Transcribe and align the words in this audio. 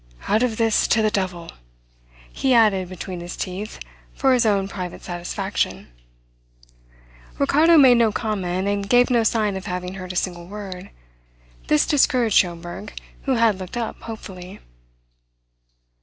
"Out 0.27 0.41
of 0.41 0.57
this 0.57 0.87
to 0.87 1.03
the 1.03 1.11
devil," 1.11 1.51
he 2.33 2.55
added 2.55 2.89
between 2.89 3.19
his 3.19 3.37
teeth 3.37 3.79
for 4.15 4.33
his 4.33 4.47
own 4.47 4.67
private 4.67 5.03
satisfaction. 5.03 5.89
Ricardo 7.37 7.77
made 7.77 7.97
no 7.97 8.11
comment, 8.11 8.67
and 8.67 8.89
gave 8.89 9.11
no 9.11 9.21
sign 9.21 9.55
of 9.55 9.67
having 9.67 9.93
heard 9.93 10.11
a 10.11 10.15
single 10.15 10.47
word. 10.47 10.89
This 11.67 11.85
discouraged 11.85 12.35
Schomberg, 12.35 12.97
who 13.25 13.35
had 13.35 13.59
looked 13.59 13.77
up 13.77 14.01
hopefully. 14.01 14.59